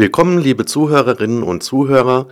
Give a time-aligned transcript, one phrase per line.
[0.00, 2.26] Willkommen, liebe Zuhörerinnen und Zuhörer,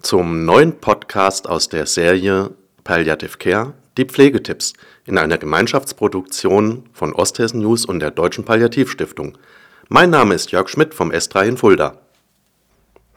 [0.00, 2.52] zum neuen Podcast aus der Serie
[2.84, 4.74] Palliative Care, die Pflegetipps
[5.04, 9.36] in einer Gemeinschaftsproduktion von Osthessen News und der Deutschen Palliativstiftung.
[9.88, 11.98] Mein Name ist Jörg Schmidt vom S3 in Fulda.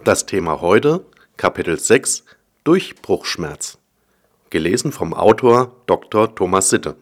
[0.03, 1.05] Das Thema heute,
[1.37, 2.23] Kapitel 6,
[2.63, 3.80] Durchbruchschmerz.
[4.51, 6.35] Gelesen vom Autor Dr.
[6.35, 6.97] Thomas Sitte.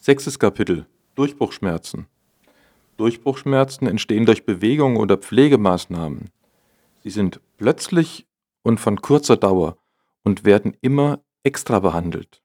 [0.00, 0.86] Sechstes Kapitel,
[1.16, 2.06] Durchbruchschmerzen.
[2.96, 6.30] Durchbruchschmerzen entstehen durch Bewegung oder Pflegemaßnahmen.
[7.02, 8.26] Sie sind plötzlich
[8.62, 9.76] und von kurzer Dauer
[10.24, 12.42] und werden immer extra behandelt.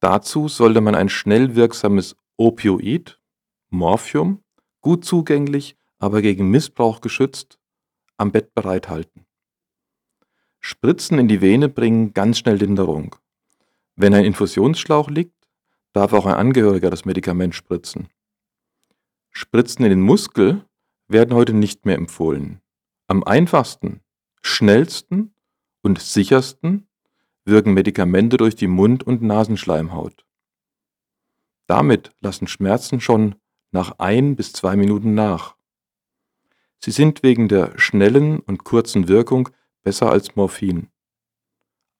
[0.00, 3.20] Dazu sollte man ein schnell wirksames Opioid,
[3.68, 4.42] Morphium,
[4.80, 7.58] gut zugänglich, aber gegen Missbrauch geschützt,
[8.16, 9.27] am Bett bereithalten.
[10.70, 13.16] Spritzen in die Vene bringen ganz schnell Linderung.
[13.96, 15.48] Wenn ein Infusionsschlauch liegt,
[15.94, 18.08] darf auch ein Angehöriger das Medikament spritzen.
[19.30, 20.66] Spritzen in den Muskel
[21.08, 22.60] werden heute nicht mehr empfohlen.
[23.06, 24.02] Am einfachsten,
[24.42, 25.32] schnellsten
[25.80, 26.86] und sichersten
[27.46, 30.26] wirken Medikamente durch die Mund- und Nasenschleimhaut.
[31.66, 33.36] Damit lassen Schmerzen schon
[33.70, 35.56] nach ein bis zwei Minuten nach.
[36.78, 39.48] Sie sind wegen der schnellen und kurzen Wirkung
[39.82, 40.88] besser als Morphin.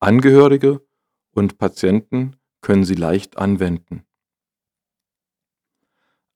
[0.00, 0.86] Angehörige
[1.32, 4.04] und Patienten können sie leicht anwenden.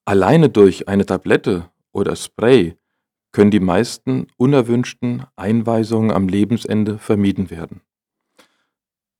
[0.04, 2.76] Alleine durch eine Tablette oder Spray
[3.30, 7.80] können die meisten unerwünschten Einweisungen am Lebensende vermieden werden.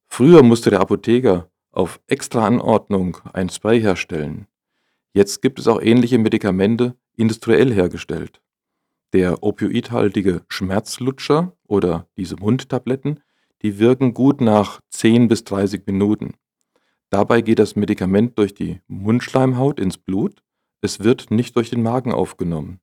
[0.08, 4.46] Früher musste der Apotheker auf extra Anordnung ein Spray herstellen.
[5.14, 8.42] Jetzt gibt es auch ähnliche Medikamente industriell hergestellt.
[9.12, 13.20] Der opioidhaltige Schmerzlutscher oder diese Mundtabletten,
[13.62, 16.34] die wirken gut nach 10 bis 30 Minuten.
[17.10, 20.42] Dabei geht das Medikament durch die Mundschleimhaut ins Blut
[20.84, 22.80] es wird nicht durch den Magen aufgenommen.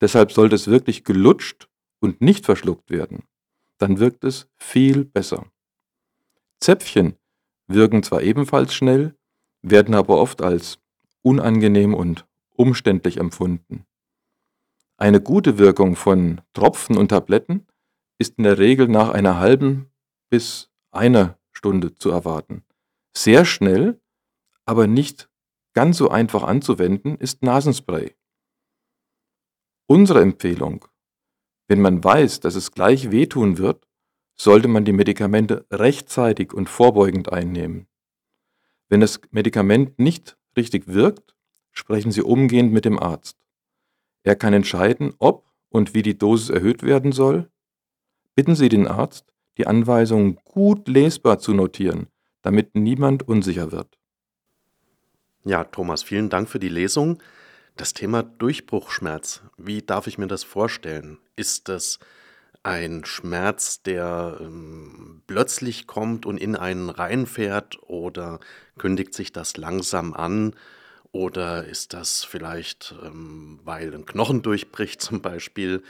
[0.00, 1.68] Deshalb sollte es wirklich gelutscht
[1.98, 3.24] und nicht verschluckt werden.
[3.78, 5.46] Dann wirkt es viel besser.
[6.60, 7.16] Zäpfchen
[7.66, 9.16] wirken zwar ebenfalls schnell,
[9.62, 10.78] werden aber oft als
[11.22, 13.86] unangenehm und umständlich empfunden.
[15.02, 17.66] Eine gute Wirkung von Tropfen und Tabletten
[18.18, 19.90] ist in der Regel nach einer halben
[20.30, 22.62] bis einer Stunde zu erwarten.
[23.12, 24.00] Sehr schnell,
[24.64, 25.28] aber nicht
[25.72, 28.14] ganz so einfach anzuwenden ist Nasenspray.
[29.88, 30.86] Unsere Empfehlung,
[31.66, 33.88] wenn man weiß, dass es gleich wehtun wird,
[34.36, 37.88] sollte man die Medikamente rechtzeitig und vorbeugend einnehmen.
[38.88, 41.34] Wenn das Medikament nicht richtig wirkt,
[41.72, 43.41] sprechen Sie umgehend mit dem Arzt.
[44.22, 47.50] Er kann entscheiden, ob und wie die Dosis erhöht werden soll.
[48.34, 52.06] Bitten Sie den Arzt, die Anweisungen gut lesbar zu notieren,
[52.42, 53.98] damit niemand unsicher wird.
[55.44, 57.22] Ja, Thomas, vielen Dank für die Lesung.
[57.76, 61.18] Das Thema Durchbruchschmerz, wie darf ich mir das vorstellen?
[61.36, 61.98] Ist das
[62.62, 68.38] ein Schmerz, der ähm, plötzlich kommt und in einen reinfährt oder
[68.78, 70.54] kündigt sich das langsam an?
[71.12, 75.82] Oder ist das vielleicht, ähm, weil ein Knochen durchbricht zum Beispiel?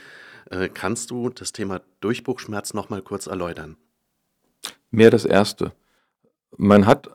[0.51, 3.77] Äh, kannst du das Thema Durchbruchschmerz nochmal kurz erläutern?
[4.91, 5.71] Mehr das Erste.
[6.57, 7.09] Man hat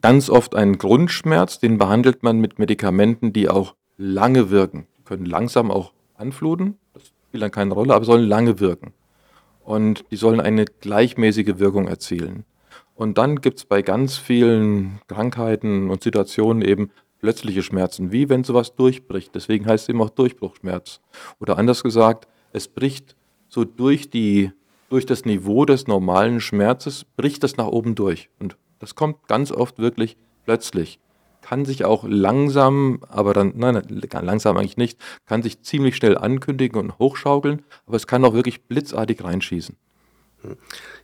[0.00, 4.86] ganz oft einen Grundschmerz, den behandelt man mit Medikamenten, die auch lange wirken.
[4.96, 8.92] Die können langsam auch anfluten, das spielt dann keine Rolle, aber sollen lange wirken.
[9.64, 12.44] Und die sollen eine gleichmäßige Wirkung erzielen.
[12.94, 18.44] Und dann gibt es bei ganz vielen Krankheiten und Situationen eben plötzliche Schmerzen, wie wenn
[18.44, 19.34] sowas durchbricht.
[19.34, 21.00] Deswegen heißt es eben auch Durchbruchschmerz.
[21.40, 23.16] Oder anders gesagt, es bricht
[23.48, 24.52] so durch, die,
[24.88, 28.30] durch das Niveau des normalen Schmerzes, bricht das nach oben durch.
[28.38, 31.00] Und das kommt ganz oft wirklich plötzlich.
[31.40, 33.80] Kann sich auch langsam, aber dann, nein,
[34.22, 38.64] langsam eigentlich nicht, kann sich ziemlich schnell ankündigen und hochschaukeln, aber es kann auch wirklich
[38.64, 39.76] blitzartig reinschießen.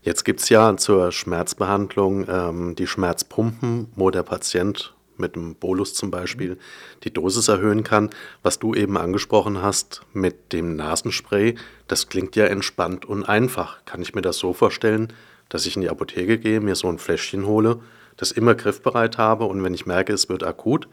[0.02, 5.94] Jetzt gibt es ja zur Schmerzbehandlung ähm, die Schmerzpumpen, wo der Patient mit einem Bolus
[5.94, 6.58] zum Beispiel
[7.02, 8.10] die Dosis erhöhen kann.
[8.42, 11.56] Was du eben angesprochen hast mit dem Nasenspray,
[11.88, 13.84] das klingt ja entspannt und einfach.
[13.84, 15.12] Kann ich mir das so vorstellen,
[15.48, 17.80] dass ich in die Apotheke gehe, mir so ein Fläschchen hole,
[18.16, 20.88] das immer griffbereit habe und wenn ich merke, es wird akut,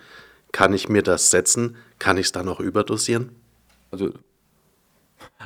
[0.51, 3.35] kann ich mir das setzen, kann ich es dann auch überdosieren?
[3.91, 4.12] Also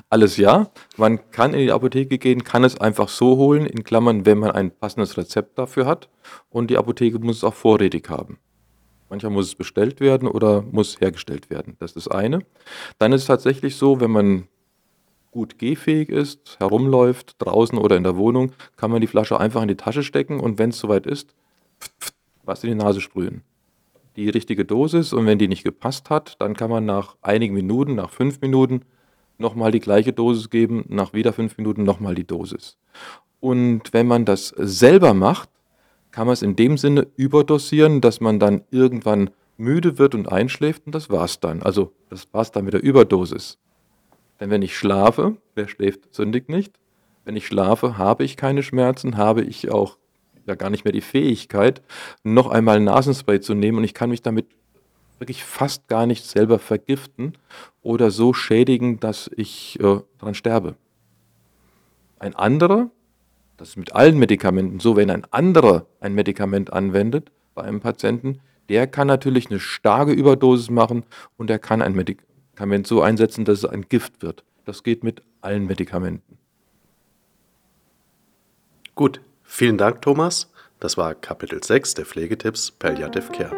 [0.10, 0.71] alles ja.
[0.98, 4.51] Man kann in die Apotheke gehen, kann es einfach so holen, in Klammern, wenn man
[4.51, 6.10] ein passendes Rezept dafür hat.
[6.50, 8.38] Und die Apotheke muss es auch vorrätig haben.
[9.10, 11.75] Manchmal muss es bestellt werden oder muss hergestellt werden.
[11.80, 12.40] Das ist das eine.
[12.98, 14.48] Dann ist es tatsächlich so, wenn man
[15.31, 19.68] gut gehfähig ist, herumläuft, draußen oder in der Wohnung, kann man die Flasche einfach in
[19.68, 21.36] die Tasche stecken und wenn es soweit ist,
[22.44, 23.44] was in die Nase sprühen.
[24.16, 27.96] Die richtige Dosis und wenn die nicht gepasst hat, dann kann man nach einigen Minuten,
[27.96, 28.84] nach fünf Minuten,
[29.38, 32.78] nochmal die gleiche Dosis geben, nach wieder fünf Minuten nochmal die Dosis.
[33.42, 35.50] Und wenn man das selber macht,
[36.16, 40.84] kann man es in dem Sinne überdosieren, dass man dann irgendwann müde wird und einschläft
[40.86, 41.62] und das war's dann.
[41.62, 43.58] Also das war's dann mit der Überdosis.
[44.40, 46.80] Denn wenn ich schlafe, wer schläft, sündigt nicht.
[47.26, 49.98] Wenn ich schlafe, habe ich keine Schmerzen, habe ich auch
[50.46, 51.82] ja gar nicht mehr die Fähigkeit,
[52.24, 54.46] noch einmal Nasenspray zu nehmen und ich kann mich damit
[55.20, 57.34] wirklich fast gar nicht selber vergiften
[57.82, 60.76] oder so schädigen, dass ich äh, daran sterbe.
[62.20, 62.90] Ein anderer,
[63.57, 68.40] das ist mit allen Medikamenten so, wenn ein anderer ein Medikament anwendet bei einem Patienten,
[68.69, 71.06] der kann natürlich eine starke Überdosis machen
[71.38, 74.44] und er kann ein Medikament so einsetzen, dass es ein Gift wird.
[74.66, 76.38] Das geht mit allen Medikamenten.
[78.96, 80.52] Gut, vielen Dank, Thomas.
[80.80, 83.56] Das war Kapitel 6 der Pflegetipps Palliative Care.